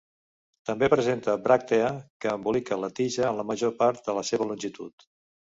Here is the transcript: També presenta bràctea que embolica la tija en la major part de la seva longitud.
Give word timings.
També 0.69 0.87
presenta 0.93 1.35
bràctea 1.43 1.91
que 2.25 2.33
embolica 2.37 2.79
la 2.85 2.91
tija 3.01 3.29
en 3.29 3.39
la 3.43 3.47
major 3.53 3.77
part 3.85 4.03
de 4.11 4.17
la 4.21 4.29
seva 4.31 4.53
longitud. 4.55 5.07